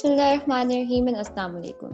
[0.00, 1.90] Bismillahirrahmanirrahim and Assalamu alaikum.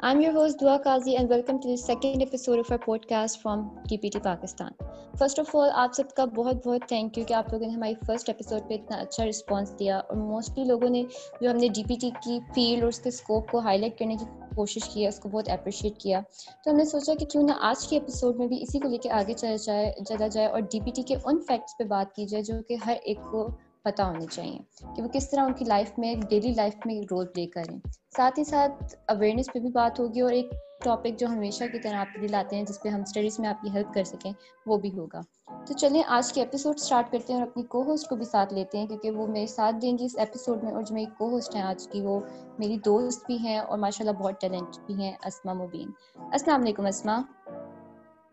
[0.00, 3.62] I'm your host Dua Qazi and welcome to the second episode of our podcast from
[3.88, 4.74] DPT Pakistan.
[5.14, 7.94] First of all, آپ سب کا بہت بہت thank you کہ آپ لوگوں نے ہماری
[8.06, 11.02] فرسٹ ایپیسوڈ پہ اتنا اچھا رسپانس دیا اور موسٹلی لوگوں نے
[11.40, 13.98] جو ہم نے ڈی پی ٹی کی فیلڈ اور اس کے اسکوپ کو ہائی لائٹ
[13.98, 16.20] کرنے کی کوشش کی ہے اس کو بہت اپریشیٹ کیا
[16.64, 18.98] تو ہم نے سوچا کہ کیوں نہ آج کے ایپیسوڈ میں بھی اسی کو لے
[18.98, 22.14] کے آگے چلا جائے چلا جائے اور ڈی پی ٹی کے ان فیکٹس پہ بات
[22.16, 23.48] کی جائے جو کہ ہر ایک کو
[23.86, 24.58] پتہ ہونی چاہیے
[24.96, 27.78] کہ وہ کس طرح ان کی لائف میں ڈیلی لائف میں رول پلے کریں
[28.16, 30.50] ساتھ ہی ساتھ اویئرنیس پہ بھی بات ہوگی اور ایک
[30.84, 33.62] ٹاپک جو ہمیشہ کی طرح آپ کے دلاتے ہیں جس پہ ہم اسٹڈیز میں آپ
[33.62, 34.32] کی ہیلپ کر سکیں
[34.66, 35.20] وہ بھی ہوگا۔
[35.66, 38.54] تو چلیں آج کے ایپیسوڈ اسٹارٹ کرتے ہیں اور اپنی کو ہوسٹ کو بھی ساتھ
[38.54, 41.28] لیتے ہیں کیونکہ وہ میرے ساتھ دیں گی اس ایپیسوڈ میں اور جو میری کو
[41.28, 42.20] ہوسٹ ہیں آج کی وہ
[42.58, 45.90] میری دوست بھی ہیں اور ماشاء اللہ بہت ٹیلنٹ بھی ہیں اسما مبین۔
[46.30, 47.20] السلام علیکم اسما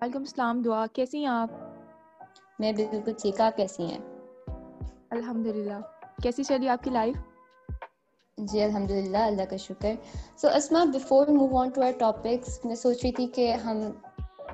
[0.01, 1.49] وعلیکم السلام دعا کیسی ہیں آپ؟
[2.59, 4.12] میں بالکل ٹھیک آپ کیسی ہیں؟
[5.13, 5.79] الحمد للہ
[6.23, 7.15] کیسی چلی آپ کی لائف
[8.37, 9.93] جی الحمد للہ اللہ کا شکر۔
[10.37, 13.79] So Asma before move on to our topics میں سوچ رہی تھی کہ ہم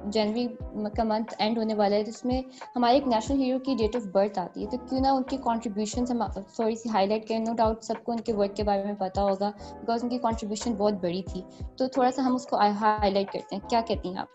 [0.05, 0.47] جنوری
[0.95, 2.41] کا منتھ اینڈ ہونے والا ہے جس میں
[2.75, 5.37] ہمارے ایک نیشنل ہیرو کی ڈیٹ آف برتھ آتی ہے۔ تو کیوں نہ ان کی
[5.37, 6.21] کانٹریبیوشن ہم
[6.55, 8.95] تھوڑی سی ہائی لائٹ کریں۔ نو ڈاؤٹ سب کو ان کے ورک کے بارے میں
[8.99, 11.41] پتا ہوگا بیکاز ان کی کانٹریبیوشن بہت بڑی تھی۔
[11.77, 14.27] تو تھوڑا سا ہم اس کو ہائی لائٹ کرتے ہیں۔ کیا کہتی ہیں آپ؟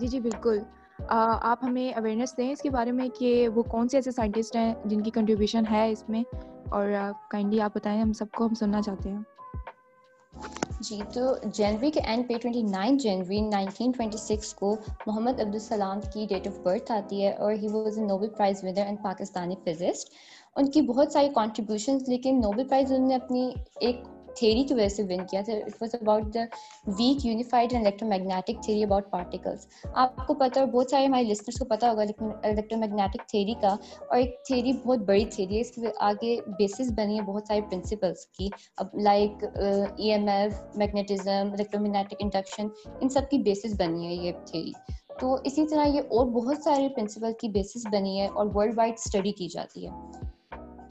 [0.00, 0.58] جی جی بالکل۔
[0.98, 4.74] آپ ہمیں اویئرنیس دیں اس کے بارے میں کہ وہ کون سے ایسے سائنٹسٹ ہیں
[4.84, 6.22] جن کی کنٹریبیوشن ہے اس میں
[6.70, 6.88] اور
[7.30, 9.22] کائنڈلی آپ بتائیں، ہم سب کو ہم سننا چاہتے ہیں۔
[10.80, 16.00] جی تو جنوری کے اینڈ پہ ٹوئنٹی نائن جنوری نائنٹین ٹوئنٹی سکس کو محمد عبدالسلام
[16.00, 19.54] کی ڈیٹ آف برتھ آتی ہے اور he was a Nobel prize winner and Pakistani
[19.64, 20.12] physicist
[20.56, 23.96] ان کی بہت ساری کانٹریبیوشنز لیکن نوبل پرائز انہوں نے اپنی ایک
[24.38, 26.44] تھیری کی وجہ سے ون کیا تھا it was about the
[26.98, 27.74] weak unified
[28.08, 32.02] electromagnetic theory about particles آپ کو پتا اور بہت سارے ہمارے لسنرس کو پتا ہوگا
[32.44, 36.92] الیکٹرو میگنیٹک تھیری کا اور ایک تھیری بہت بڑی تھیری ہے اس کے آگے بیسس
[36.96, 42.68] بنی ہے بہت سارے پرنسپلس کی اب like E M F magnetism electromagnetic induction
[43.00, 44.72] ان سب کی بیسس بنی ہے یہ تھیری
[45.20, 48.94] تو اسی طرح یہ اور بہت سارے پرنسپل کی بیسس بنی ہے اور ورلڈ وائڈ
[48.98, 50.28] اسٹڈی کی جاتی ہے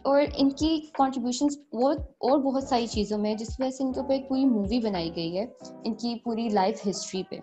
[0.07, 3.99] اور ان کی کانٹریبیوشنس وہ اور بہت ساری چیزوں میں، جس وجہ سے ان کے
[3.99, 5.45] اوپر ایک پوری مووی بنائی گئی ہے،
[5.83, 7.39] ان کی پوری لائف ہسٹری پہ۔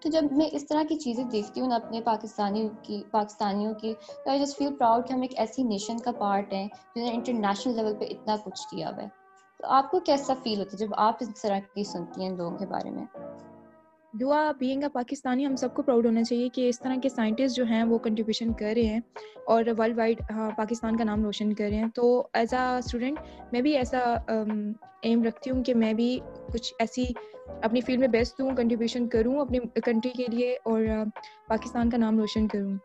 [0.00, 3.94] تو جب میں اس طرح کی چیزیں دیکھتی ہوں نا اپنے پاکستانی کی پاکستانیوں کی،
[4.24, 7.14] تو آئی جسٹ فیل پراؤڈ کہ ہم ایک ایسی نیشن کا پارٹ ہیں جنہوں نے
[7.14, 9.08] انٹرنیشنل لیول پہ اتنا کچھ کیا ہوا ہے۔
[9.58, 12.58] تو آپ کو کیسا فیل ہوتا ہے جب آپ اس طرح کی سنتی ہیں لوگوں
[12.58, 13.04] کے بارے میں؟
[14.20, 17.56] دعا بینگ اے پاکستانی ہم سب کو پراؤڈ ہونا چاہیے کہ اس طرح کے سائنٹسٹ
[17.56, 19.00] جو ہیں وہ کنٹریبیوشن کر رہے ہیں
[19.46, 20.20] اور ورلڈ وائڈ
[20.56, 21.88] پاکستان کا نام روشن کر رہے ہیں.
[21.94, 23.18] تو ایز اے اسٹوڈنٹ
[23.52, 24.02] میں بھی ایسا
[24.32, 26.18] um, ایم رکھتی ہوں کہ میں بھی
[26.52, 27.06] کچھ ایسی
[27.62, 31.04] اپنی فیلڈ میں بیسٹ دوں کنٹریبیوشن کروں، اپنی کنٹری کے لیے اور uh,
[31.48, 32.76] پاکستان کا نام روشن کروں.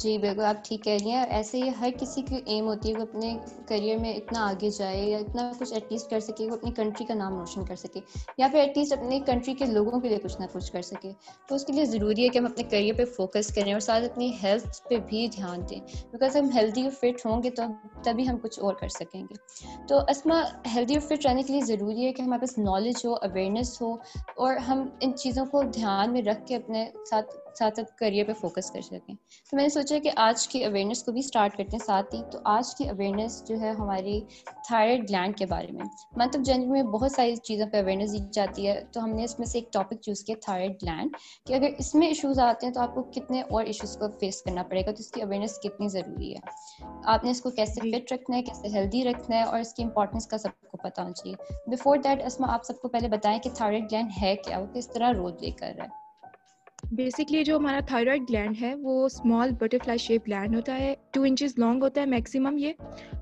[0.00, 2.96] جی بالکل، آپ ٹھیک کہہ رہی ہیں۔ ایسے ہی ہر کسی کی ایم ہوتی ہے
[2.96, 3.36] وہ اپنے
[3.68, 7.06] کریئر میں اتنا آگے جائے یا اتنا کچھ ایٹ لیسٹ کر سکے، وہ اپنی کنٹری
[7.06, 8.00] کا نام روشن کر سکے
[8.38, 11.12] یا پھر ایٹ لیسٹ اپنی کنٹری کے لوگوں کے لیے کچھ نہ کچھ کر سکے۔
[11.48, 14.04] تو اس کے لیے ضروری ہے کہ ہم اپنے کریئر پہ فوکس کریں اور ساتھ
[14.04, 15.80] اپنی ہیلتھ پہ بھی دھیان دیں۔
[16.12, 17.62] بیکاز ہم ہیلدی اور فٹ ہوں گے تو
[18.04, 19.34] تبھی ہم کچھ اور کر سکیں گے۔
[19.88, 20.40] تو اسما
[20.74, 23.94] ہیلدی اور فٹ رہنے کے لیے ضروری ہے کہ ہمارے پاس نالج ہو اویئرنیس ہو
[24.36, 28.32] اور ہم ان چیزوں کو دھیان میں رکھ کے اپنے ساتھ ساتھ ساتھ کریئر پہ
[28.32, 29.14] فوکس کر سکیں۔
[29.50, 32.22] تو میں نے سوچا کہ آج کی اویئرنیس کو بھی اسٹارٹ کرتے ہیں ساتھ ہی۔
[32.32, 35.84] تو آج کی اویئرنیس جو ہے ہماری تھائرائڈ گلینڈ کے بارے میں۔
[36.16, 39.24] منتھ آف جنوری میں بہت ساری چیزوں پہ اویئرنیس دی جاتی ہے۔ تو ہم نے
[39.24, 41.10] اس میں سے ایک ٹاپک چوز کیا تھائرائڈ گلینڈ
[41.46, 44.42] کہ اگر اس میں ایشوز آتے ہیں تو آپ کو کتنے اور ایشوز کو فیس
[44.42, 46.38] کرنا پڑے گا۔ تو اس کی اویئرنیس کتنی ضروری ہے۔
[47.04, 49.74] آپ نے اس کو کیسے فٹ جی۔ رکھنا ہے کیسے ہیلدی رکھنا ہے اور اس
[49.74, 53.08] کی امپورٹنس کا سب کو پتہ ہونا چاہیے۔ بفور دیٹ اسما آپ سب کو پہلے
[53.08, 56.03] بتائیں کہ تھائرائڈ گلینڈ ہے کیا؟ وہ کس طرح رول پلے کر رہا ہے۔
[56.90, 60.94] بیسکلی جو ہمارا تھائرائڈ گلینڈ ہے، وہ small butterfly shape gland ہوتا ہے.
[61.12, 62.72] ٹو انچز لانگ ہوتا ہے میکسیمم یہ.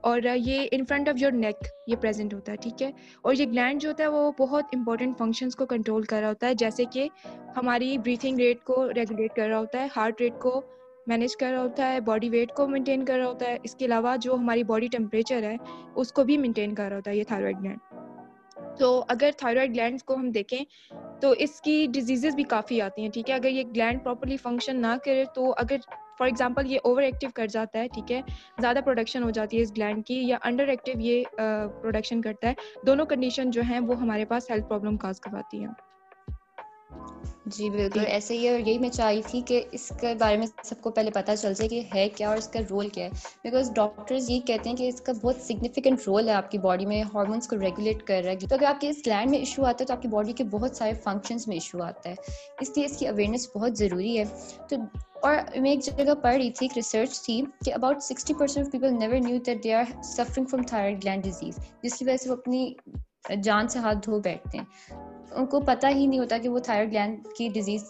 [0.01, 1.57] اور یہ in front of your neck
[1.87, 2.91] یہ پریزنٹ ہوتا ہے، ٹھیک ہے؟
[3.23, 6.47] اور یہ گلینڈ جو ہوتا ہے، وہ بہت امپورٹنٹ فنکشنس کو کنٹرول کر رہا ہوتا
[6.47, 6.55] ہے.
[6.55, 7.09] جیسے کہ
[7.57, 10.61] ہماری بریتھنگ ریٹ کو ریگولیٹ کر رہا ہوتا ہے ہارٹ ریٹ کو
[11.07, 13.57] مینیج کر رہا ہوتا ہے باڈی ویٹ کو مینٹین کر رہا ہوتا ہے.
[13.63, 15.57] اس کے علاوہ جو ہماری باڈی ٹیمپریچر ہے،
[15.95, 17.79] اس کو بھی مینٹین کر رہا ہوتا ہے یہ تھائرائڈ گلینڈ
[18.79, 20.65] تو اگر تھائرائڈ گلینڈس کو ہم دیکھیں
[21.21, 24.81] تو اس کی ڈیزیزز بھی کافی آتی ہیں، ٹھیک ہے؟ اگر یہ گلینڈ پراپرلی فنکشن
[24.81, 25.77] نہ کرے تو اگر
[26.19, 28.21] فار ایگزامپل یہ اوور ایکٹیو کر جاتا ہے، ٹھیک ہے؟
[28.61, 31.25] زیادہ پروڈکشن ہو جاتی ہے اس گلینڈ کی یا انڈر ایکٹیو یہ
[31.81, 32.55] پروڈکشن کرتا ہے،
[32.87, 35.73] دونوں کنڈیشن جو ہیں وہ ہمارے پاس ہیلتھ پرابلم کاز کرواتی ہیں۔
[37.47, 40.81] جی بالکل۔ ایسے ہی اور یہی میں چاہی تھی کہ اس کے بارے میں سب
[40.81, 43.11] کو پہلے پتہ چل جائے کہ ہے کیا اور اس کا رول کیا ہے۔
[43.45, 46.87] بیکاز ڈاکٹرز یہ کہتے ہیں کہ اس کا بہت سگنیفیکنٹ رول ہے آپ کی باڈی
[46.87, 49.65] میں ہارمونس کو ریگولیٹ کر رہا ہے۔ تو اگر آپ کے اس گلینڈ میں ایشو
[49.65, 52.15] آتا ہے تو آپ کی باڈی کے بہت سارے فنکشنس میں ایشو آتا ہے۔
[52.61, 54.25] اس لیے اس کی اویئرنیس بہت ضروری ہے۔
[54.69, 54.77] تو،
[55.23, 58.73] اور میں ایک جگہ پڑھ رہی تھی، ایک ریسرچ تھی کہ about sixty percent of
[58.73, 62.31] people never knew that they are suffering from thyroid gland disease جس کی وجہ سے
[62.31, 62.75] وہ اپنی
[63.43, 66.91] جان سے ہاتھ دھو بیٹھتے ہیں۔ ان کو پتہ ہی نہیں ہوتا کہ وہ تھائرائڈ
[66.91, 67.85] گلینڈ کی ڈیزیز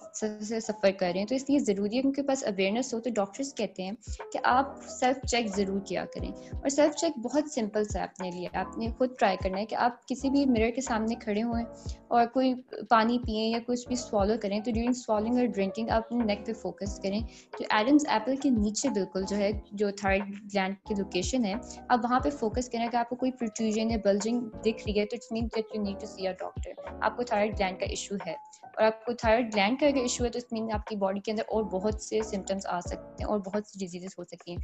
[0.49, 3.01] سے سفر کر رہے ہیں۔ تو اس لیے ضروری ہے ان کے پاس اویئرنیس ہو۔
[3.01, 3.93] تو ڈاکٹرس کہتے ہیں
[4.33, 8.31] کہ آپ سیلف چیک ضرور کیا کریں۔ اور سیلف چیک بہت سمپل سا ہے اپنے
[8.31, 11.43] لیے۔ آپ نے خود ٹرائی کرنا ہے کہ آپ کسی بھی مرر کے سامنے کھڑے
[11.43, 11.67] ہوئیں
[12.09, 12.55] اور کوئی
[12.89, 16.47] پانی پئیں یا کچھ بھی سوالو کریں۔ تو ڈیورنگ سوالنگ اور ڈرنکنگ آپ اپنے نیک
[16.47, 17.21] پہ فوکس کریں۔
[17.59, 20.25] جو ایڈمس ایپل کے نیچے بالکل جو ہے، جو تھائرائڈ
[20.55, 21.55] گلینڈ کی لوکیشن ہے،
[21.89, 25.07] آپ وہاں پہ فوکس کریں۔ کہ آپ کو کوئی پروٹیوژن یا بلجنگ دکھ رہی ہے،
[25.07, 27.87] تو it's mean that you need to see a doctor آپ کو تھائرائڈ گلینڈ کا
[27.87, 28.33] ایشو ہے
[28.63, 31.21] اور آپ کو تھائرائڈ گلینڈ کا اگر ایشو ہے تو اس مین آپ کی باڈی
[31.21, 34.51] کے اندر اور بہت سے سمٹمس آ سکتے ہیں اور بہت سی ڈیزیزز ہو سکتی
[34.51, 34.59] ہیں۔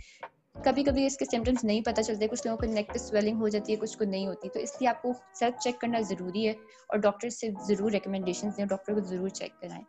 [0.64, 3.48] کبھی کبھی اس کے سمٹمس نہیں پتہ چلتے، کچھ لوگوں کو نیک پہ سویلنگ ہو
[3.48, 6.46] جاتی ہے، کچھ کو نہیں ہوتی۔ تو اس لیے آپ کو سیلف چیک کرنا ضروری
[6.48, 6.52] ہے
[6.86, 9.84] اور ڈاکٹر سے ضرور ریکمنڈیشن دیں ڈاکٹر کو ضرور چیک کرائیں۔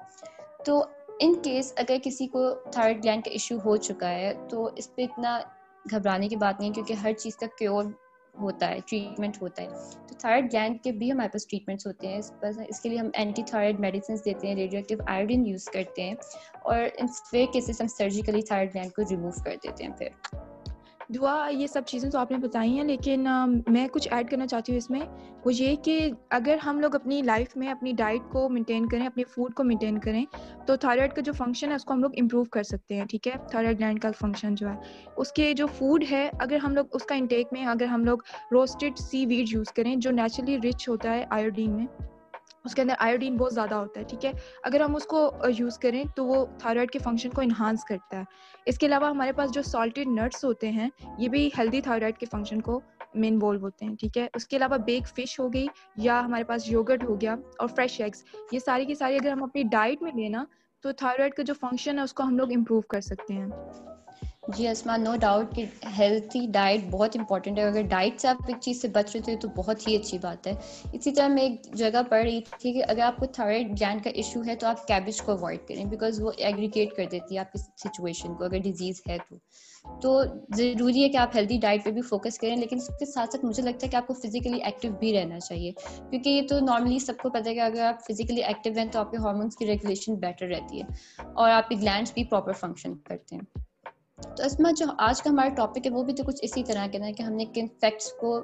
[0.66, 0.84] تو
[1.20, 5.02] ان کیس اگر کسی کو تھائرائڈ گلینڈ کا ایشو ہو چکا ہے تو اس پہ
[5.02, 5.40] اتنا
[5.92, 7.86] گھبرانے کی بات نہیں ہے، کیونکہ ہر چیز کا کیور
[8.42, 9.68] ہوتا ہے ٹریٹمنٹ ہوتا ہے۔
[10.08, 12.32] تو تھائرائڈ گلینڈ کے بھی ہمارے پاس ٹریٹمنٹس ہوتے ہیں۔ اس
[12.70, 16.16] اس کے لیے ہم اینٹی تھائرائڈ میڈیسنس دیتے ہیں ریڈیو ایکٹیو آئرڈین یوز کرتے ہیں
[16.62, 17.08] اور ان
[17.46, 20.10] کیسز ہم سرجیکلی تھائرائڈ گلینڈ کو ریموو کر دیتے ہیں پھر۔
[21.10, 23.28] دعا، یہ سب چیزیں تو آپ نے بتائی ہیں، لیکن
[23.68, 25.00] میں کچھ ایڈ کرنا چاہتی ہوں اس میں۔
[25.46, 29.24] وہ یہ کہ اگر ہم لوگ اپنی لائف میں، اپنی ڈائٹ کو مینٹین کریں، اپنی
[29.24, 30.26] فوڈ کو مینٹین کریں،
[30.68, 33.28] تو تھائرائڈ کا جو فنکشن ہے، اس کو ہم لوگ امپروو کر سکتے ہیں، ٹھیک
[33.28, 34.76] ہے؟ تھائرائڈ گلینڈ کا فنکشن جو ہے۔
[35.16, 38.18] اس کے جو فوڈ ہے، اگر ہم لوگ اس کا انٹیک میں، اگر ہم لوگ
[38.52, 41.86] روسٹڈ سی ویڈ یوز کریں، جو نیچرلی رچ ہوتا ہے آیوڈین میں
[42.66, 44.32] اس کے اندر آیوڈین بہت زیادہ ہوتا ہے، ٹھیک ہے؟
[44.64, 48.18] اگر ہم اس کو uh, یوز کریں تو وہ تھائرائڈ کے فنکشن کو انہانس کرتا
[48.18, 48.24] ہے۔
[48.66, 52.26] اس کے علاوہ ہمارے پاس جو سالٹیڈ نٹس ہوتے ہیں، یہ بھی ہیلدی تھائرائڈ کے
[52.32, 52.80] فنکشن کو
[53.14, 56.44] مین وولو ہوتے ہیں، ٹھیک ہے؟ اس کے علاوہ بیک فش ہو گئی یا ہمارے
[56.44, 60.02] پاس یوگرٹ ہو گیا اور فریش ایگس یہ ساری کی ساری اگر ہم اپنی ڈائٹ
[60.02, 60.46] میں لینا
[60.82, 63.48] تو تھائرائڈ کا جو فنکشن ہے، اس کو ہم لوگ امپروو کر سکتے ہیں۔
[64.56, 65.66] جی اسما نو ڈاؤٹ کہ
[65.98, 69.36] ہیلتھی ڈائٹ بہت امپورٹنٹ ہے۔ اگر ڈائٹ سے آپ ایک چیز سے بچ رہے تھے
[69.36, 70.54] تو بہت ہی اچھی بات ہے۔
[70.94, 74.10] اسی طرح میں ایک جگہ پڑھ رہی تھی کہ اگر آپ کو تھائرائڈ گلینڈ کا
[74.10, 77.52] ایشو ہے تو آپ کیبج کو اوائڈ کریں بیکاز وہ ایگریگیٹ کر دیتی ہے آپ
[77.52, 79.36] کی سچویشن کو اگر ڈیزیز ہے تو۔
[80.02, 83.32] تو ضروری ہے کہ آپ ہیلدی ڈائٹ پہ بھی فوکس کریں لیکن اس کے ساتھ
[83.32, 85.72] ساتھ مجھے لگتا ہے کہ آپ کو فزیکلی ایکٹیو بھی رہنا چاہیے۔
[86.10, 89.00] کیونکہ یہ تو نارملی سب کو پتہ ہے کہ اگر آپ فزیکلی ایکٹیو ہیں تو
[89.00, 90.86] آپ کے ہارمونس کی ریگولیشن بیٹر رہتی ہے
[91.34, 93.69] اور آپ کے گلینڈس بھی پراپر فنکشن کرتے ہیں۔
[94.38, 96.88] تو اس میں جو آج کا ہمارا ٹاپک ہے وہ بھی تو کچھ اسی طرح
[96.88, 98.42] کے نا کہ ہم نے کن فیکٹس کو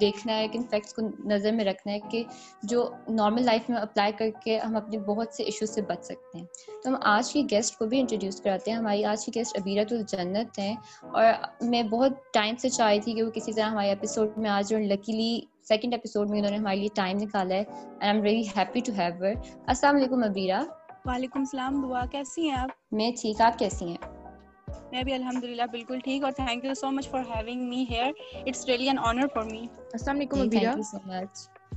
[0.00, 2.22] دیکھنا ہے کن فیکٹس کو نظر میں رکھنا ہے کہ
[2.62, 6.38] جو نارمل لائف میں اپلائی کر کے ہم اپنے بہت سے ایشوز سے بچ سکتے
[6.38, 6.44] ہیں۔
[6.82, 9.92] تو ہم آج کی گیسٹ کو بھی انٹروڈیوس کراتے ہیں۔ ہماری آج کی گیسٹ ابیرت
[9.92, 11.24] الجنت ہیں اور
[11.60, 14.82] میں بہت ٹائم سے چاہی تھی کہ وہ کسی طرح ہمارے ایپیسوڈ میں آج اور
[14.82, 17.64] لکیلی سیکنڈ ایپیسوڈ میں انہوں نے ہمارے لیے ٹائم نکالا ہے
[18.00, 19.24] and am really happy to have
[19.66, 20.62] السلام علیکم ابیرا
[21.06, 24.11] وعلیکم السلام دعا کیسی ہیں آپ؟ میں ٹھیک آپ کیسی ہیں؟
[24.92, 28.12] میں بھی الحمد للہ بالکل ٹھیک اور thank you so much for having me here
[28.46, 30.74] it's really an honour for me السلام علیکم ابیرا.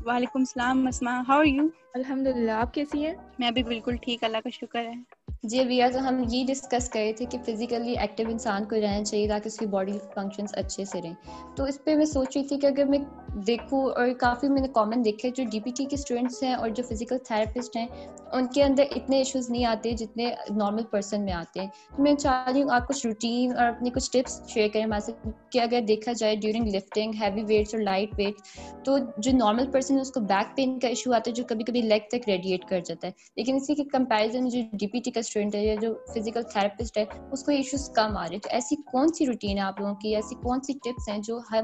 [0.06, 1.64] وعلیکم السلام اسما ہاؤ آر یو
[1.94, 4.94] الحمد للہ آپ کیسی ہیں؟ میں بھی بالکل ٹھیک اللہ کا شکر ہے۔
[5.44, 9.28] جی ابھی تو ہم یہ ڈسکس کرے تھے کہ فزیکلی ایکٹیو انسان کو رہنا چاہیے
[9.28, 11.14] تاکہ اس کی باڈی فنکشنس اچھے سے رہیں۔
[11.56, 13.00] تو اس پہ میں سوچ رہی تھی کہ اگر میں
[13.48, 16.70] دیکھوں اور کافی میں نے کامن دیکھے جو ڈی پی ٹی کے اسٹوڈنٹس ہیں اور
[16.70, 17.88] جو فزیکل تھراپسٹ ہیں،
[18.32, 21.68] ان کے اندر اتنے ایشوز نہیں آتے جتنے نارمل پرسن میں آتے ہیں۔
[21.98, 25.02] تو میں چاہ رہی ہوں آپ کچھ روٹین اور اپنی کچھ ٹپس شیئر کریں ہمارے
[25.02, 25.12] سے
[25.50, 29.96] کہ اگر دیکھا جائے ڈیورنگ لفٹنگ ہیوی ویٹس اور لائٹ ویٹس تو جو نارمل پرسن
[29.96, 32.66] ہے، اس کو بیک پین کا ایشو آتا ہے جو کبھی کبھی لیگ تک ریڈیٹ
[32.66, 35.76] کر جاتا ہے۔ لیکن اسی کے کمپیریزن جو ڈی پی ٹی کا اسٹوڈنٹ ہے یا
[35.82, 39.26] جو فزیکل تھراپسٹ ہے، اس کو ایشوز کم آ رہے ہیں۔ تو ایسی کون سی
[39.26, 41.64] روٹین ہے آپ لوگوں کی؟ ایسی کون سی ٹپس ہیں جو ہر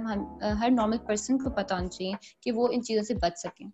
[0.62, 3.68] ہر نارمل پرسن کو پتہ ہونا چاہیے کہ وہ ان چیزوں سے بچ سکیں؟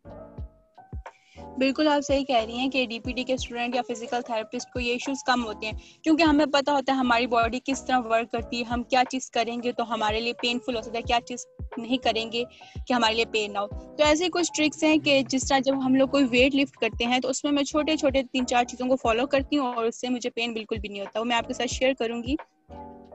[1.57, 4.73] بالکل آپ صحیح کہہ رہی ہیں کہ ڈی پی ٹی کے اسٹوڈنٹ یا فزیکل تھراپسٹ
[4.73, 5.73] کو یہ ایشوز کم ہوتے ہیں۔
[6.03, 9.31] کیونکہ ہمیں پتہ ہوتا ہے ہماری باڈی کس طرح ورک کرتی ہے، ہم کیا چیز
[9.31, 11.45] کریں گے تو ہمارے لیے پینفل ہو سکتا ہے، کیا چیز
[11.77, 12.43] نہیں کریں گے
[12.87, 15.85] کہ ہمارے لیے پین نہ ہو۔ تو ایسے کچھ ٹرکس ہیں کہ جس طرح جب
[15.85, 18.63] ہم لوگ کوئی ویٹ لفٹ کرتے ہیں تو اس میں میں چھوٹے چھوٹے تین چار
[18.63, 21.25] چیزوں کو فالو کرتی ہوں اور اس سے مجھے پین بالکل بھی نہیں ہوتا۔ وہ
[21.25, 22.35] میں آپ کے ساتھ شیئر کروں گی۔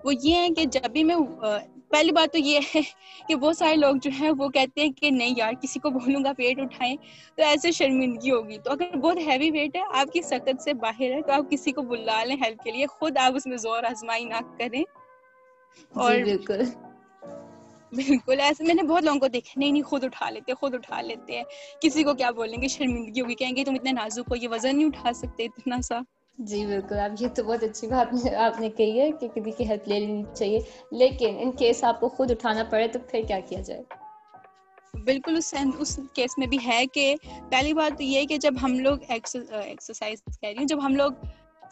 [0.04, 1.16] وہ یہ ہے کہ جب بھی میں
[1.88, 2.80] پہلی بات تو یہ ہے
[3.28, 6.24] کہ بہت سارے لوگ جو ہیں وہ کہتے ہیں کہ نہیں یار کسی کو بولوں
[6.24, 6.96] گا ویٹ اٹھائیں
[7.36, 11.12] تو ایسے شرمندگی ہوگی۔ تو اگر بہت ہیوی ویٹ ہے آپ کی سکت سے باہر
[11.12, 13.82] ہے تو آپ کسی کو بلا لیں ہیلپ کے لیے۔ خود آپ اس میں زور
[13.82, 14.84] آزمائی نہ کریں۔
[15.94, 16.62] اور بالکل۔
[17.92, 21.00] بالکل ایسے میں نے بہت لوگوں کو دیکھا نہیں نہیں خود اٹھا لیتے خود اٹھا
[21.00, 21.44] لیتے ہیں۔
[21.80, 24.76] کسی کو کیا بولیں گے؟ شرمندگی ہوگی کہیں گے تم اتنے نازک ہو یہ وزن
[24.76, 26.00] نہیں اٹھا سکتے اتنا سا۔
[26.46, 29.68] جی بالکل آپ یہ تو بہت اچھی بات آپ نے کہی ہے کہ کسی کی
[29.68, 30.58] ہیلپ لے لینی چاہیے،
[30.94, 33.82] لیکن ان کیس آپ کو خود اٹھانا پڑے تو پھر کیا کیا جائے؟
[35.00, 37.14] بالکل، اس اس کیس میں بھی ہے کہ
[37.50, 41.12] پہلی بات تو یہ کہ جب ہم لوگ ایکسرسائز کہہ رہی ہوں، جب ہم لوگ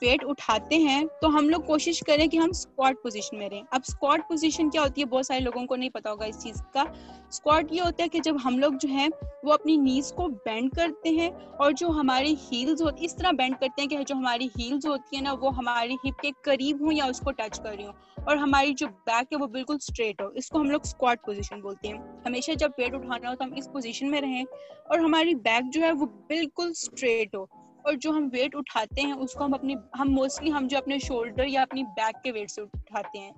[0.02, 3.80] ویٹ اٹھاتے ہیں تو ہم لوگ کوشش کریں کہ ہم اسکواٹ پوزیشن میں رہیں۔ اب
[3.88, 6.84] اسکواٹ پوزیشن کیا ہوتی ہے؟ بہت سارے لوگوں کو نہیں پتا ہوگا اس چیز کا۔
[7.28, 9.08] اسکواٹ یہ ہوتا ہے کہ جب ہم لوگ جو ہیں
[9.42, 13.54] وہ اپنی نیز کو بینڈ کرتے ہیں اور جو ہماری ہیلز ہوتی اس طرح بینڈ
[13.60, 16.92] کرتے ہیں کہ جو ہماری ہیلز ہوتی ہیں نا، وہ ہماری ہپ کے قریب ہوں
[16.92, 17.92] یا اس کو ٹچ کر رہی ہوں۔
[18.26, 21.60] اور ہماری جو بیک ہے وہ بالکل اسٹریٹ ہو۔ اس کو ہم لوگ اسکواٹ پوزیشن
[21.60, 24.44] بولتے ہیں۔ ہمیشہ جب ویٹ اٹھانا ہو تو ہم اس پوزیشن میں رہیں
[24.88, 29.12] اور ہماری بیک جو ہے وہ بالکل اسٹریٹ ہو۔ اور جو ہم ویٹ اٹھاتے ہیں،
[29.12, 32.50] اس کو ہم اپنی ہم موسٹلی ہم جو اپنے شولڈر یا اپنی بیک کے ویٹ
[32.50, 33.32] سے اٹھاتے ہیں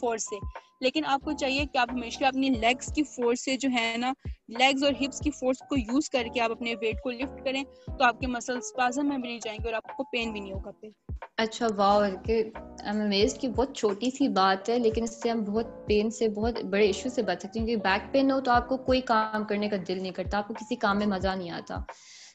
[0.00, 0.36] فورس سے۔
[0.80, 4.12] لیکن آپ کو چاہیے کہ آپ ہمیشہ اپنی لیگس کی فورس سے جو ہے نا
[4.48, 7.64] لیگز اور ہپس کی فورس کو یوز کر کے آپ اپنے ویٹ کو لفٹ کریں
[7.86, 10.40] تو آپ کے مسل اسپازم میں بھی نہیں جائیں گے اور آپ کو پین بھی
[10.40, 10.88] نہیں ہوگا پھر۔
[11.36, 12.44] اچھا واو کہ
[12.84, 16.64] امیز کی بہت چھوٹی سی بات ہے، لیکن اس سے ہم بہت پین سے، بہت
[16.64, 19.44] بڑے ایشو سے بچ سکتے ہیں۔ کیونکہ بیک پین ہو تو آپ کو کوئی کام
[19.44, 21.76] کرنے کا دل نہیں کرتا، آپ کو کسی کام میں مزہ نہیں آتا۔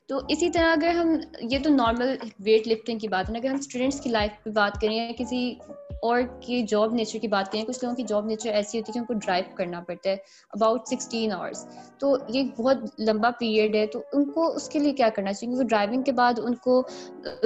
[0.09, 1.15] تو اسی طرح اگر ہم،
[1.51, 4.79] یہ تو نارمل ویٹ لفٹنگ کی بات ہے اگر ہم اسٹوڈینٹس کی لائف پہ بات
[4.81, 5.53] کریں یا کسی
[6.01, 8.93] اور کی جاب نیچر کی بات کریں، کچھ لوگوں کی جاب نیچر ایسی ہوتی ہے
[8.93, 10.15] کہ ان کو ڈرائیو کرنا پڑتا ہے
[10.53, 11.65] اباؤٹ سکسٹین آورس
[11.99, 15.51] تو یہ بہت لمبا پیریڈ ہے، تو ان کو اس کے لیے کیا کرنا چاہیے؟
[15.51, 16.81] کیونکہ ڈرائیونگ کے بعد ان کو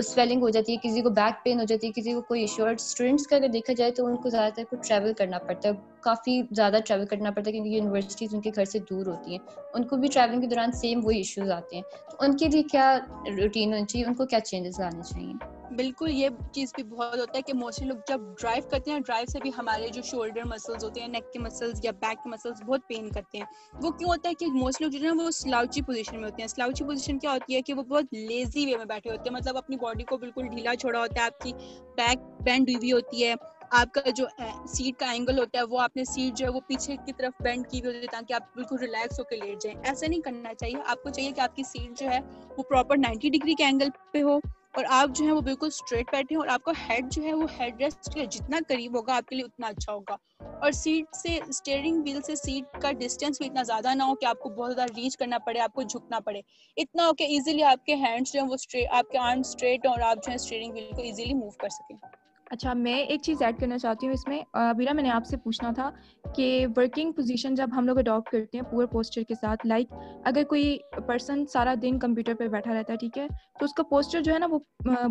[0.03, 2.63] سویلنگ ہو جاتی ہے، کسی کو بیک پین ہو جاتی ہے، کسی کو کوئی ایشو
[2.63, 5.69] اور اسٹوڈینٹس کا اگر دیکھا جائے تو ان کو زیادہ تر کو ٹریول کرنا پڑتا
[5.69, 5.73] ہے۔
[6.07, 9.39] کافی زیادہ ٹریول کرنا پڑتا ہے کیونکہ یونیورسٹیز ان کے گھر سے دور ہوتی ہیں۔
[9.73, 12.63] ان کو بھی ٹریولنگ کے دوران سیم وہی ایشوز آتے ہیں۔ تو ان کے لیے
[12.63, 12.99] کیا
[13.37, 15.33] روٹین ہونی چاہیے؟ ان کو کیا چینجز لانے چاہیے؟
[15.75, 19.31] بالکل، یہ چیز بھی بہت ہوتا ہے کہ موسٹلی لوگ جب ڈرائیو کرتے ہیں ڈرائیو
[19.31, 22.61] سے بھی ہمارے جو شولڈر مسلس ہوتے ہیں نیک کے مسلس یا بیک کے مسلس
[22.65, 23.45] بہت پین کرتے ہیں۔
[23.81, 26.41] وہ کیوں ہوتا ہے کہ موسٹلی لوگ جو ہے نا، وہ سلاؤچی پوزیشن میں ہوتے
[26.41, 29.33] ہیں۔ سلاؤچی پوزیشن کیا ہوتی ہے کہ وہ بہت لیزی وے میں بیٹھے ہوتے ہیں۔
[29.33, 31.51] مطلب اپنی باڈی کو بالکل ڈھیلا چھوڑا ہوتا ہے، آپ کی
[31.97, 33.33] بیک بینڈ ہوئی ہوتی ہے۔
[33.71, 34.25] آپ کا جو
[34.67, 37.41] سیٹ کا اینگل ہوتا ہے، وہ آپ نے سیٹ جو ہے وہ پیچھے کی طرف
[37.41, 40.21] بینڈ کی ہوئی ہوتی ہے تاکہ آپ بالکل ریلیکس ہو کے لیٹ جائیں۔ ایسا نہیں
[40.21, 42.19] کرنا چاہیے۔ آپ کو چاہیے کہ آپ کی سیٹ جو ہے
[42.57, 44.35] وہ پراپر نائنٹی ڈگری کے اینگل پہ ہو
[44.75, 47.47] اور آپ جو ہے وہ بالکل اسٹریٹ بیٹھے اور آپ کا ہیڈ جو ہے وہ
[47.59, 51.39] ہیڈ ریسٹ کے جتنا قریب ہوگا آپ کے لیے اتنا اچھا ہوگا۔ اور سیٹ سے
[51.47, 54.75] اسٹیئرنگ ویل سے سیٹ کا ڈسٹینس بھی اتنا زیادہ نہ ہو کہ آپ کو بہت
[54.75, 56.41] زیادہ ریچ کرنا پڑے، آپ کو جھکنا پڑے۔
[56.77, 59.99] اتنا ہو کہ ایزیلی آپ کے ہینڈس جو ہیں وہ آپ کے آرم اسٹریٹ اور
[59.99, 63.59] آپ جو ہے اسٹیئرنگ ویل کو ایزیلی موو کر سکیں۔ اچھا میں ایک چیز ایڈ
[63.59, 64.41] کرنا چاہتی ہوں اس میں۔
[64.77, 65.89] بیرا میں نے آپ سے پوچھنا تھا
[66.35, 69.93] کہ ورکنگ پوزیشن جب ہم لوگ اڈاپٹ کرتے ہیں پور پوسچر کے ساتھ لائک
[70.25, 70.77] اگر کوئی
[71.07, 73.27] پرسن سارا دن کمپیوٹر پہ بیٹھا رہتا ہے، ٹھیک ہے؟
[73.59, 74.59] تو اس کا پوسچر جو ہے نا وہ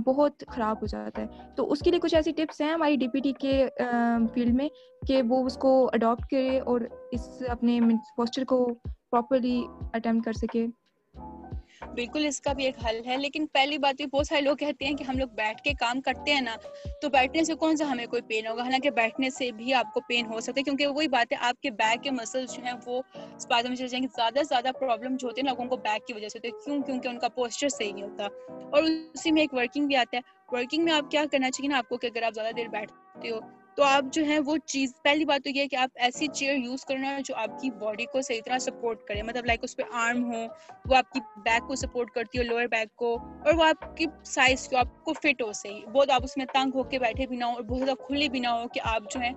[0.07, 1.27] بہت خراب ہو جاتا ہے۔
[1.57, 3.69] تو اس کے لیے کچھ ایسی ٹپس ہیں ہماری ڈی پی ٹی کے
[4.35, 4.69] فیلڈ میں
[5.07, 6.81] کہ وہ اس کو اڈاپٹ کرے اور
[7.13, 7.81] اس اپنے
[8.17, 8.65] پوسچر کو
[9.11, 9.63] پراپرلی
[9.93, 10.67] اٹمپٹ کر سکے۔
[11.81, 14.85] بالکل اس کا بھی ایک حل ہے، لیکن پہلی بات یہ بہت سارے لوگ کہتے
[14.85, 16.57] ہیں کہ ہم لوگ بیٹھ کے کام کرتے ہیں نا،
[17.03, 20.01] تو بیٹھنے سے کون سا ہمیں کوئی پین ہوگا؟ حالانکہ بیٹھنے سے بھی آپ کو
[20.09, 22.73] پین ہو سکتا ہے، کیونکہ وہی بات ہے، آپ کے بیک کے مسل جو ہیں
[22.87, 23.03] وہ
[23.37, 26.07] اسپازم میں چل جائیں گے۔ زیادہ سے زیادہ پرابلم جو ہوتے ہیں لوگوں کو بیک
[26.07, 28.25] کی وجہ سے ہوتے ہیں، کیوں؟ کیونکہ ان کا پوسچر صحیح نہیں ہوتا۔
[28.73, 28.83] اور
[29.15, 30.23] اسی میں ایک ورکنگ بھی آتا ہے۔
[30.57, 33.31] ورکنگ میں آپ کیا کرنا چاہیے نا، آپ کو کہ اگر آپ زیادہ دیر بیٹھتے
[33.31, 33.39] ہو
[33.77, 36.55] تو آپ جو ہے وہ چیز، پہلی بات تو یہ ہے کہ آپ ایسی چیئر
[36.55, 39.83] یوز کرنا جو آپ کی باڈی کو صحیح طرح سپورٹ کرے مطلب لائک اس پہ
[39.93, 40.47] آرم ہو،
[40.87, 43.15] وہ آپ کی بیک کو سپورٹ کرتی ہو لوور بیک کو،
[43.45, 46.47] اور وہ آپ کی سائز کو، آپ کو فٹ ہو صحیح۔ بہت آپ اس میں
[46.47, 48.81] تنگ ہو کے بیٹھے بھی نہ ہو اور بہت زیادہ کھلے بھی نہ ہو کہ
[48.85, 49.31] آپ جو ہے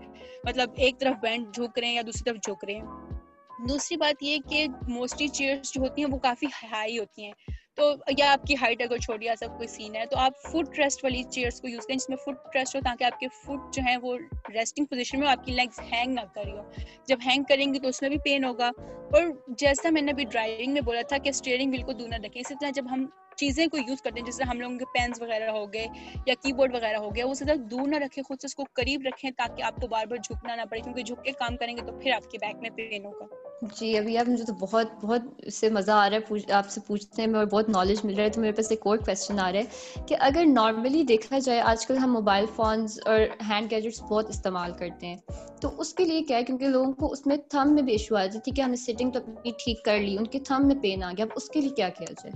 [0.43, 4.24] مطلب ایک طرف بینڈ جھک رہے ہیں یا دوسری طرف جھک رہے ہیں۔ دوسری بات
[4.24, 7.34] یہ کہ موسٹلی چیئرس جو ہوتی ہیں وہ کافی ہائی ہوتی ہیں۔
[7.80, 11.04] تو یا آپ کی ہائٹ اگر چھوٹی ایسا کوئی سین ہے، تو آپ فٹ ریسٹ
[11.04, 13.82] والی چیئرس کو یوز کریں جس میں فٹ ریسٹ ہو تاکہ آپ کے فٹ جو
[13.88, 14.18] ہے وہ
[14.54, 16.62] ریسٹنگ پوزیشن میں آپ کی لیگس ہینگ نہ کری ہو۔
[17.08, 20.24] جب ہینگ کریں گے تو اس میں بھی پین ہوگا۔ اور جیسا میں نے ابھی
[20.24, 23.06] ڈرائیونگ میں بولا تھا کہ اسٹیئرنگ ویل کو دور نہ رکھیں۔ اسی طرح جب ہم
[23.36, 25.88] چیزیں کو یوز کرتے ہیں، جیسے ہم لوگوں کے پینس وغیرہ ہو گئے
[26.26, 28.64] یا کی بورڈ وغیرہ ہو گیا، وہ زیادہ دور نہ رکھیں، خود سے اس کو
[28.74, 31.78] قریب رکھیں تاکہ آپ کو بار بار جھکنا نہ پڑے۔ کیونکہ جھک کے کام کریں
[31.78, 34.88] گے تو پھر آپ کے بیک میں پین ہوگا۔ جی ابھی آپ مجھے تو بہت
[35.01, 38.16] بہت اس سے مزہ آ رہا ہے آپ سے پوچھتے ہیں اور بہت نالج مل
[38.16, 41.39] رہا ہے، تو میرے پاس ایک اور کویشچن آ رہا ہے کہ اگر نارملی دیکھا
[41.39, 45.18] جائے، آج کل ہم موبائل فونس اور ہینڈ گیجٹس بہت استعمال کرتے ہیں،
[45.62, 48.16] تو اس کے لیے کیا ہے؟ کیونکہ لوگوں کو اس میں تھم میں بھی ایشو
[48.16, 50.75] آ جاتی کہ ہم نے سیٹنگ تو اپنی ٹھیک کر لی، ان کے تھم میں
[50.75, 52.32] پین آ گیا، اب اس کے لیے کیا کیا جائے؟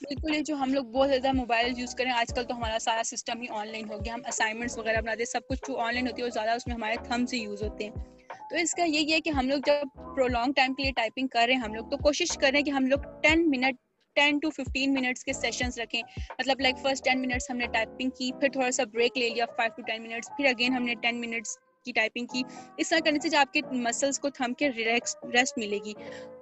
[0.00, 3.02] بالکل، یہ جو ہم لوگ بہت زیادہ موبائل یوز کریں، آج کل تو ہمارا سارا
[3.04, 5.94] سسٹم ہی آن لائن ہو گیا، ہم اسائنمنٹس وغیرہ بناتے ہیں سب کچھ جو آن
[5.94, 7.92] لائن ہوتی ہے وہ زیادہ اس میں ہمارے تھم سے یوز ہوتے ہیں۔
[8.52, 11.26] تو اس کا یہی ہے کہ ہم لوگ جب پرو لانگ ٹائم کے لیے ٹائپنگ
[11.26, 13.76] کر رہے ہیں، ہم لوگ تو کوشش کریں کہ ہم لوگ ten minute
[14.14, 16.02] ten to fifteen minutes کے سیشنس رکھیں۔
[16.38, 19.44] مطلب لائک فرسٹ ٹین منٹس ہم نے ٹائپنگ کی، پھر تھوڑا سا بریک لے لیا
[19.56, 22.42] فائیو ٹو ٹین منٹس پھر اگین ہم نے ٹین منٹس کی ٹائپنگ کی۔
[22.76, 25.92] اس طرح کرنے سے جو آپ کے مسلس کو تھم کے ریلیکس ریسٹ ملے گی۔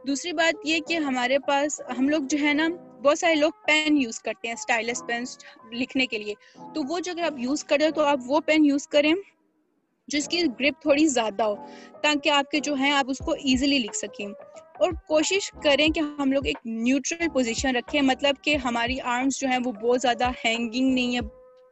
[0.07, 2.69] دوسری بات یہ کہ ہمارے پاس، ہم لوگ جو ہے نا،
[3.05, 5.25] بہت سارے لوگ پین یوز کرتے ہیں اسٹائلس پین
[5.73, 6.35] لکھنے کے لیے۔
[6.75, 9.14] تو وہ جو اگر آپ یوز کریں تو آپ وہ پین یوز کریں۔
[10.11, 11.55] جس کی گرپ تھوڑی زیادہ ہو،
[12.02, 14.26] تاکہ آپ کے جو ہیں، آپ اس کو ایزیلی لکھ سکیں۔
[14.79, 19.49] اور کوشش کریں کہ ہم لوگ ایک نیوٹرل پوزیشن رکھیں۔ مطلب کہ ہماری آرمس جو
[19.49, 21.21] ہیں، وہ بہت زیادہ ہینگنگ نہیں ہے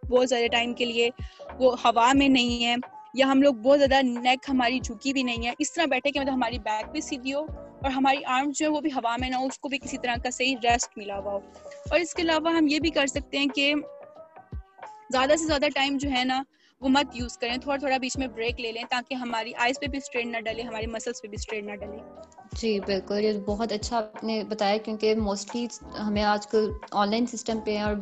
[0.06, 1.10] بہت زیادہ ٹائم کے لیے
[1.58, 2.74] وہ ہوا میں نہیں ہے
[3.14, 6.20] یا ہم لوگ بہت زیادہ نیک ہماری جھکی بھی نہیں ہے اس طرح بیٹھے کہ
[6.20, 7.40] مطلب ہماری بیک بھی سیدھی ہو
[7.82, 9.98] اور ہماری آرم جو ہے وہ بھی ہوا میں نہ ہو، اس کو بھی کسی
[9.98, 11.40] طرح کا صحیح ریسٹ ملا ہوا ہو۔
[11.90, 13.74] اور اس کے علاوہ ہم یہ بھی کر سکتے ہیں کہ
[15.12, 16.42] زیادہ سے زیادہ ٹائم جو ہے نا
[16.80, 19.86] وہ مت یوز کریں، تھوڑا تھوڑا بیچ میں بریک لے لیں تاکہ ہماری آئیز پہ
[19.86, 21.96] بھی اسٹرین نہ ڈلے، ہماری مسلس پہ بھی اسٹرین نہ ڈلے۔
[22.52, 25.66] جی بالکل، یہ بہت اچھا آپ نے بتایا کیونکہ موسٹلی
[25.98, 27.94] ہمیں آج کل آن لائن سسٹم پہ اور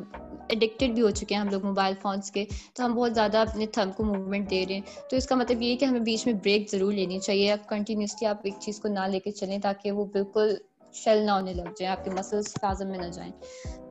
[0.48, 3.66] ایڈکٹیڈ بھی ہو چکے ہیں ہم لوگ موبائل فونس کے، تو ہم بہت زیادہ اپنے
[3.66, 6.26] تھم کو موومنٹ دے رہے ہیں۔ تو اس کا مطلب یہ ہے کہ ہمیں بیچ
[6.26, 9.58] میں بریک ضرور لینی چاہیے۔ آپ کنٹینیوسلی آپ ایک چیز کو نہ لے کے چلیں
[9.58, 10.54] تاکہ وہ بالکل
[10.94, 13.32] شیل نہ ہونے لگ جائیں، آپ کے مسلس فازم میں نہ جائیں۔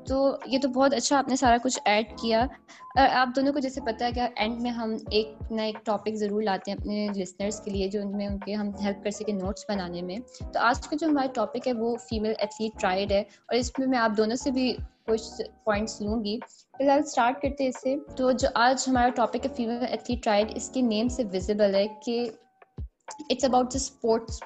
[0.08, 2.46] تو یہ تو بہت اچھا آپ نے سارا کچھ ایڈ کیا۔
[2.96, 6.42] آپ دونوں کو جیسے پتا ہے کہ اینڈ میں ہم ایک نہ ایک ٹاپک ضرور
[6.42, 9.34] لاتے ہیں اپنے لسنرس کے لیے جو ان میں ان کے ہم ہیلپ کر سکیں
[9.34, 10.18] نوٹس بنانے میں۔
[10.54, 13.88] تو آج کا جو ہمارا ٹاپک ہے وہ فیمیل ایتھلیٹ ٹرائڈ ہے اور اس میں
[13.88, 14.76] میں آپ دونوں سے بھی
[15.08, 16.40] کچھ پوائنٹس لوں گی۔
[16.78, 20.24] فی الحال اسٹارٹ کرتے ہیں اس سے۔ تو جو آج ہمارا ٹاپک ہے فیمیل ایتھلیٹ
[20.24, 22.26] ٹرائڈ اس کے نیم سے ویزیبل ہے کہ
[23.30, 24.40] اٹس اباؤٹ دا اسپورٹس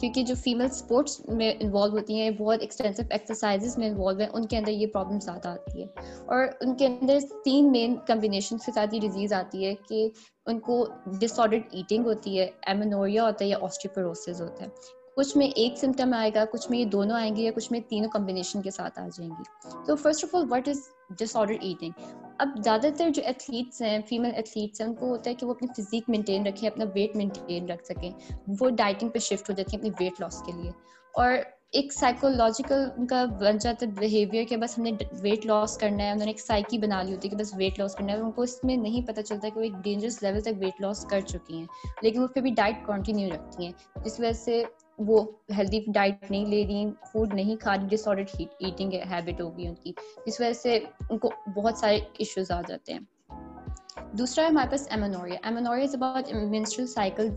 [0.00, 4.46] کیونکہ جو فیمیل اسپورٹس میں انوالو ہوتی ہیں، بہت ایکسٹینسو ایکسرسائزز میں انوالو ہیں، ان
[4.46, 5.86] کے اندر یہ پرابلم زیادہ آتی ہے۔
[6.26, 10.08] اور ان کے اندر تین مین کمبینیشن کے ساتھ یہ ڈیزیز آتی ہے کہ
[10.46, 10.86] ان کو
[11.20, 14.68] ڈس آرڈرڈ ایٹنگ ہوتی ہے ایمنوریا ہوتا ہے یا آسٹریپروسز ہوتا ہے۔
[15.16, 17.80] کچھ میں ایک سمٹم آئے گا، کچھ میں یہ دونوں آئیں گے یا کچھ میں
[17.88, 19.42] تینوں کمبینیشن کے ساتھ آ جائیں گی۔
[19.86, 20.80] تو first of all what is
[21.36, 21.92] disorder eating
[22.38, 25.50] اب زیادہ تر جو ایتھلیٹس ہیں فیمیل ایتھلیٹس ہیں، ان کو ہوتا ہے کہ وہ
[25.50, 28.10] اپنی فزیک مینٹین رکھیں، اپنا ویٹ مینٹین رکھ سکیں۔
[28.60, 30.70] وہ ڈائٹنگ پہ شفٹ ہو جاتی ہیں اپنی ویٹ لاس کے لیے۔
[31.14, 31.32] اور
[31.72, 34.90] ایک سائیکولوجیکل ان کا بن جاتا ہے بیہیویئر کہ بس ہم نے
[35.20, 37.78] ویٹ لاس کرنا ہے، انہوں نے ایک سائیکی بنا لی ہوتی ہے کہ بس ویٹ
[37.78, 40.40] لاس کرنا ہے۔ ان کو اس میں نہیں پتہ چلتا کہ وہ ایک ڈینجرس لیول
[40.40, 41.66] تک ویٹ لاس کر چکی ہیں،
[42.02, 43.72] لیکن وہ پھر بھی ڈائٹ کنٹینیو رکھتی ہیں،
[44.04, 44.64] جس وجہ سے
[44.98, 45.26] وہ
[45.58, 48.22] ہیلدی ڈائٹ نہیں لے رہی فوڈ نہیں کھا رہی ڈس آرڈر
[48.58, 49.92] ایٹنگ ہیبٹ ہوگی ان کی۔
[50.26, 50.78] جس وجہ سے
[51.10, 53.00] ان کو بہت سارے ایشوز آ جاتے ہیں۔
[54.12, 57.28] دوسرا ہے ہمارے پاس amenorrhea amenorrhea is about menstrual cycle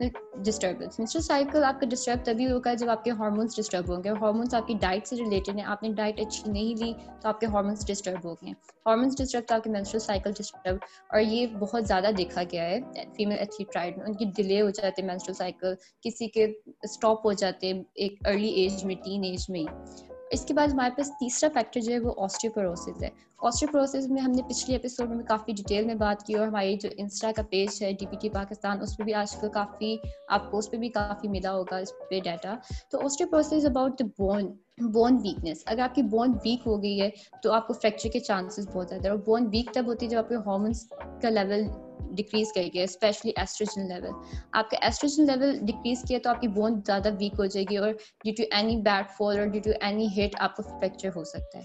[0.00, 4.10] disturbance menstrual cycle آپ کا ڈسٹرب تبھی ہوگا جب آپ کے ہارمونس ڈسٹرب ہوں گے
[4.10, 7.40] ہارمونس آپ کی ڈائٹ سے ریلیٹڈ ہیں آپ نے ڈائٹ اچھی نہیں لی تو آپ
[7.40, 8.52] کے ہارمونس ڈسٹرب ہو گئے
[8.86, 10.76] ہارمونس ڈسٹرب تو آپ کے منسٹرل سائیکل ڈسٹرب
[11.10, 12.80] اور یہ بہت زیادہ دیکھا گیا ہے
[13.16, 16.44] فیمیل ایتھلیٹ میں ان کی ڈیلے ہو جاتے ہیں منسٹرل سائیکل کسی کے
[16.82, 20.68] اسٹاپ ہو جاتے ہیں ایک ارلی ایج میں ٹین ایج میں ہی اس کے بعد
[20.68, 25.10] ہمارے پاس تیسرا فیکٹر جو ہے وہ آسٹریوپروسز ہے۔ آسٹریوپروسز میں ہم نے پچھلی ایپیسوڈ
[25.10, 28.16] میں کافی ڈیٹیل میں بات کی اور ہماری جو انسٹا کا پیج ہے ڈی پی
[28.20, 29.96] ٹی پاکستان اس پہ بھی آج کل کافی،
[30.28, 32.54] آپ کو اس پہ بھی کافی ملا ہوگا اس پہ ڈیٹا
[32.90, 34.52] تو osteoporosis about the bone
[34.92, 37.10] bone weakness اگر آپ کی بون ویک ہو گئی ہے
[37.42, 40.10] تو آپ کو فریکچر کے چانسز بہت زیادہ ہے اور بون ویک تب ہوتی ہے
[40.10, 40.86] جب آپ کے ہارمونس
[41.22, 41.64] کا لیول
[42.10, 44.12] ڈکریز کر گیا اسپیشلی ایسٹروجن لیول
[44.52, 47.76] آپ کا ایسٹروجن لیول ڈکریز کیا تو آپ کی بون زیادہ ویک ہو جائے گی
[47.76, 47.92] اور
[48.24, 51.58] due to any bad fall اور ڈیو ٹو اینی ہٹ آپ کو فریکچر ہو سکتا
[51.58, 51.64] ہے.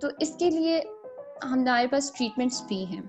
[0.00, 0.80] تو اس کے لیے
[1.44, 3.02] ہمارے پاس ٹریٹمنٹس بھی ہیں.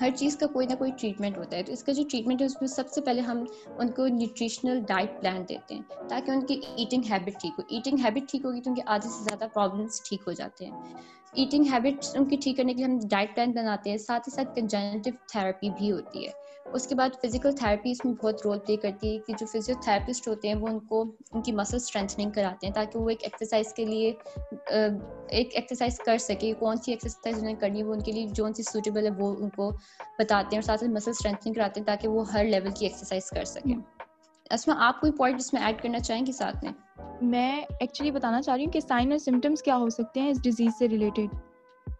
[0.00, 2.46] ہر چیز کا کوئی نہ کوئی ٹریٹمنٹ ہوتا ہے۔ تو اس کا جو ٹریٹمنٹ ہے،
[2.46, 3.42] اس میں سب سے پہلے ہم
[3.78, 7.98] ان کو نیوٹریشنل ڈائٹ پلان دیتے ہیں تاکہ ان کی ایٹنگ ہیبٹ ٹھیک ہو۔ ایٹنگ
[8.04, 10.94] ہیبٹ ٹھیک ہوگی تو ان کے آدھے سے زیادہ پرابلمس ٹھیک ہو جاتے ہیں۔
[11.32, 14.34] ایٹنگ ہیبٹس ان کی ٹھیک کرنے کے لیے ہم ڈائٹ پلان بناتے ہیں۔ ساتھ ہی
[14.34, 16.30] ساتھ کنجنٹیو تھراپی بھی ہوتی ہے۔
[16.72, 19.74] اس کے بعد فزیکل تھراپی اس میں بہت رول پلے کرتی ہے کہ جو فزیو
[19.82, 23.22] تھراپسٹ ہوتے ہیں وہ ان کو ان کی مسل اسٹرینتھنگ کراتے ہیں تاکہ وہ ایک
[23.22, 24.12] ایکسرسائز کے لیے
[25.28, 28.48] ایک ایکسرسائز کر سکے کون سی ایکسرسائز انہیں کرنی ہے وہ ان کے لیے جو
[28.56, 29.70] سی سوٹیبل ہے وہ ان کو
[30.18, 33.30] بتاتے ہیں اور ساتھ ساتھ مسل اسٹرینتھنگ کراتے ہیں تاکہ وہ ہر لیول کی ایکسرسائز
[33.30, 33.76] کر سکیں
[34.50, 36.72] اس میں آپ کوئی پوائنٹ اس میں ایڈ کرنا چاہیں گے ساتھ میں؟
[37.22, 40.42] میں ایکچولی بتانا چاہ رہی ہوں کہ سائن اور سمٹمس کیا ہو سکتے ہیں اس
[40.42, 41.34] ڈیزیز سے ریلیٹڈ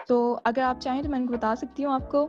[0.08, 2.28] تو اگر آپ چاہیں تو میں بتا سکتی ہوں آپ کو۔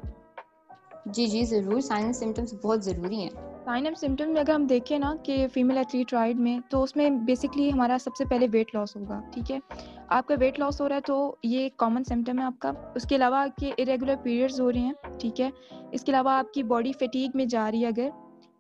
[1.05, 3.29] جی جی ضرور۔ سائن سمٹمس بہت ضروری ہیں۔
[3.65, 6.95] سائن اینڈ سمٹم میں اگر ہم دیکھیں نا کہ فیمیل ایتھلیٹ رائڈ میں، تو اس
[6.95, 9.59] میں بیسکلی ہمارا سب سے پہلے ویٹ لاس ہوگا، ٹھیک ہے؟
[10.07, 12.71] آپ کا ویٹ لاس ہو رہا ہے تو یہ ایک کامن سمٹم ہے آپ کا۔
[12.95, 15.49] اس کے علاوہ کہ ارریگولر پیریڈز ہو رہے ہیں، ٹھیک ہے؟
[15.91, 18.09] اس کے علاوہ آپ کی باڈی فٹیگ میں جا رہی ہے اگر،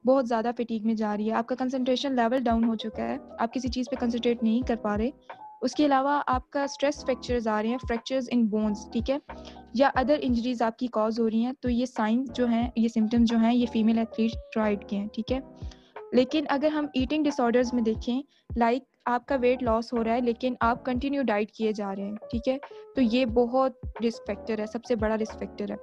[0.05, 3.17] بہت زیادہ فٹیگ میں جا رہی ہے۔ آپ کا کنسنٹریشن لیول ڈاؤن ہو چکا ہے،
[3.39, 5.09] آپ کسی چیز پہ کنسنٹریٹ نہیں کر پا رہے۔
[5.61, 9.17] اس کے علاوہ آپ کا اسٹریس فریکچرز آ رہے ہیں فریکچرز ان بونس ٹھیک ہے؟
[9.73, 12.87] یا ادر انجریز آپ کی کاز ہو رہی ہیں، تو یہ سائنس جو ہیں، یہ
[12.87, 15.39] سمٹمز جو ہیں، یہ فیمیل ایتھلیٹ ٹرائڈ کے ہیں، ٹھیک ہے؟
[16.11, 18.21] لیکن اگر ہم ایٹنگ ڈس آرڈرز میں دیکھیں
[18.55, 22.03] لائک آپ کا ویٹ لاس ہو رہا ہے، لیکن آپ کنٹینیو ڈائٹ کیے جا رہے
[22.03, 22.57] ہیں، ٹھیک ہے؟
[22.95, 23.71] تو یہ بہت
[24.07, 25.75] رسک فیکٹر ہے، سب سے بڑا رسک فیکٹر ہے۔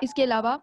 [0.00, 0.56] اس کے علاوہ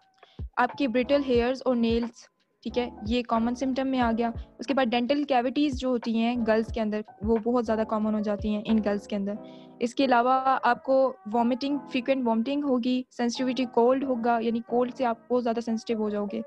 [0.56, 2.26] آپ کے بریٹل ہیئرز اور نیلس
[2.62, 6.18] ٹھیک ہے، یہ کامن سمٹم میں آ گیا۔ اس کے بعد ڈینٹل کیوٹیز جو ہوتی
[6.18, 9.32] ہیں گرلس کے اندر، وہ بہت زیادہ کامن ہو جاتی ہیں ان گرلس کے اندر۔
[9.78, 15.04] اس کے علاوہ آپ کو وامٹنگ فریکوینٹ وامٹنگ ہوگی سینسٹیوٹی کولڈ ہوگا یعنی کولڈ سے
[15.04, 16.40] آپ بہت زیادہ سینسٹیو ہو جاؤ گے۔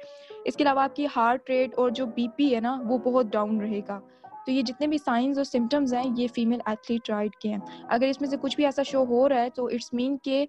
[0.45, 3.25] اس کے علاوہ آپ کی ہارٹ ریٹ اور جو بی پی ہے نا، وہ بہت
[3.31, 3.99] ڈاؤن رہے گا۔
[4.45, 8.07] تو یہ جتنے بھی سائنس اور سمٹمز ہیں، یہ فیمیل ایتھلیٹ رائڈ کے ہیں۔ اگر
[8.07, 10.45] اس میں سے کچھ بھی ایسا شو ہو رہا ہے، تو اٹس مین کہ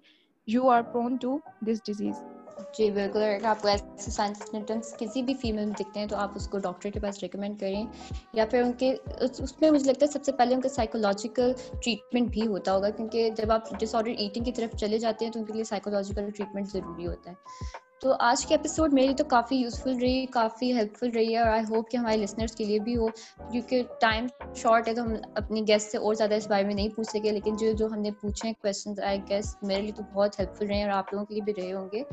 [0.47, 2.23] you are prone to this disease
[2.73, 6.15] جی بالکل، اگر آپ کو ایسے سائنس سمٹمس کسی بھی فیمیل میں دکھتے ہیں تو
[6.15, 7.85] آپ اس کو ڈاکٹر کے پاس ریکمینڈ کریں،
[8.33, 11.51] یا پھر ان کے، اس میں مجھے لگتا ہے سب سے پہلے ان کا سائیکولوجیکل
[11.83, 15.31] ٹریٹمنٹ بھی ہوتا ہوگا، کیونکہ جب آپ ڈس آرڈر ایٹنگ کی طرف چلے جاتے ہیں
[15.31, 17.35] تو ان کے لیے سائیکولوجیکل ٹریٹمنٹ ضروری ہوتا ہے۔
[18.01, 21.47] تو آج کی ایپیسوڈ میری تو کافی یوزفل رہی، کافی ہیلپ فل رہی ہے اور
[21.47, 23.07] آئی ہوپ کہ ہمارے لسنرس کے لیے بھی ہو۔
[23.51, 26.89] کیونکہ ٹائم شارٹ ہے تو ہم اپنی گیسٹ سے اور زیادہ اس بارے میں نہیں
[26.89, 30.03] پوچھ سکے، لیکن جو جو ہم نے پوچھے ہیں کوشچن آئی گیس میرے لیے تو
[30.13, 32.03] بہت ہیلپ فل رہے ہیں اور آپ لوگوں کے لیے بھی رہے ہوں گے۔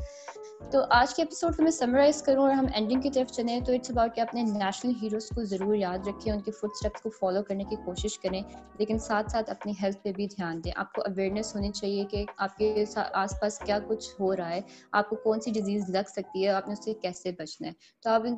[0.72, 3.72] تو آج کے ایپیسوڈ کو میں سمرائز کروں اور ہم اینڈنگ کی طرف چلیں تو
[3.72, 7.10] اٹس اباؤٹ کہ اپنے نیشنل ہیروز کو ضرور یاد رکھیں، ان کے فوڈ اسٹیپس کو
[7.10, 8.40] فالو کرنے کی کوشش کریں،
[8.78, 12.24] لیکن ساتھ ساتھ اپنی ہیلتھ پہ بھی دھیان دیں۔ آپ کو اویئرنیس ہونی چاہیے کہ
[12.36, 14.60] آپ کے آس پاس کیا کچھ ہو رہا ہے،
[14.92, 17.72] آپ کو کون سی ڈیزیز لگ سکتی ہے آپ نے اس سے کیسے بچنا ہے۔
[18.02, 18.36] تو آپ ان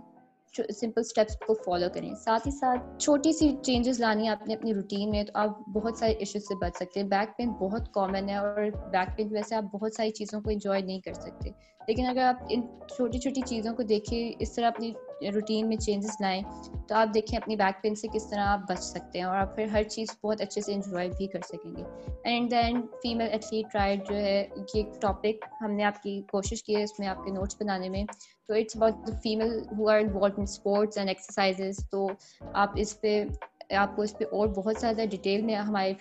[0.81, 4.55] سمپل اسٹیپس کو فالو کریں۔ ساتھ ہی ساتھ چھوٹی سی چینجز لانی ہے آپ نے
[4.55, 7.93] اپنی روٹین میں تو آپ بہت سارے ایشوز سے بچ سکتے ہیں۔ بیک پین بہت
[7.93, 11.01] کامن ہے اور بیک پین کی وجہ سے آپ بہت ساری چیزوں کو انجوائے نہیں
[11.01, 11.51] کر سکتے۔
[11.89, 12.63] لیکن اگر آپ ان
[12.97, 16.43] چھوٹی چھوٹی چیزوں کو دیکھیں، اس طرح اپنی روٹین میں چینجز لائیں
[16.89, 19.57] تو آپ دیکھیں اپنی بیک پین سے کس طرح آپ بچ سکتے ہیں اور آپ
[19.57, 21.83] پھر ہر چیز بہت اچھے سے انجوائے بھی کر سکیں گے۔
[22.25, 26.77] And then female athlete triad جو ہے، یہ ٹاپک ہم نے آپ کی کوشش کی
[26.77, 28.05] ہے اس میں آپ کے نوٹس بنانے میں۔
[28.49, 32.09] تو it's about female who are involve in sports and exercises تو
[32.55, 33.25] آپ اس پہ
[33.71, 35.93] آپ کو اس پہ اور بہت زیادہ ڈیٹیل میں ہمارے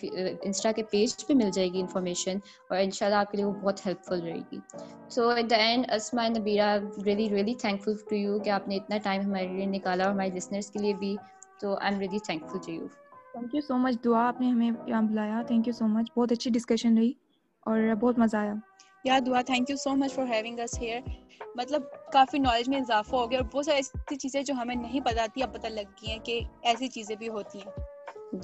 [0.42, 2.38] انسٹا کے پیج پہ مل جائے گی انفارمیشن
[2.70, 4.60] اور ان شاء اللہ آپ کے لیے وہ بہت ہیلپ فل رہے گی۔
[5.10, 6.76] So at the end Asma Nabeera
[7.06, 10.30] really really thankful to you کہ آپ نے اتنا ٹائم ہمارے لیے نکالا اور ہمارے
[10.30, 11.16] لسنرس کے لیے بھی۔
[11.60, 12.88] تو I am really thankful to you
[13.32, 15.42] thank you so much Dua آپ نے ہمیں یہاں بلایا.
[15.48, 17.12] تھینک یو سو مچ بہت اچھی ڈسکشن رہی
[17.66, 18.54] اور بہت مزہ آیا۔
[19.06, 21.00] یا Dua thank you so much for having us here
[21.56, 25.00] مطلب کافی نالج میں اضافہ ہو گیا اور بہت ساری ایسی چیزیں جو ہمیں نہیں
[25.06, 27.84] پتہ تھی اب پتہ لگ گئی ہیں کہ ایسی چیزیں بھی ہوتی ہیں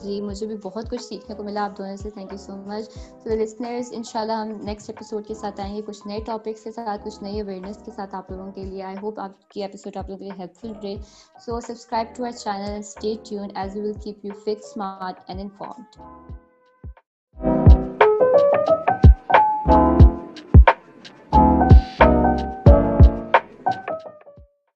[0.01, 2.89] جی مجھے بھی بہت کچھ سیکھنے کو ملا آپ دونوں سے تھینک یو سو مچ
[3.23, 6.63] تو لسنرز ان شاء اللہ ہم نیکسٹ ایپیسوڈ کے ساتھ آئیں گے کچھ نئے ٹاپکس
[6.63, 9.61] کے ساتھ کچھ نئی اویئرنیس کے ساتھ آپ لوگوں کے لیے آئی ہوپ آپ کی
[9.61, 10.95] ایپیسوڈ آپ لوگوں کے لیے ہیلپ فل رہے
[11.45, 15.99] so subscribe to our channel stay tune as well keep you fit smart and informed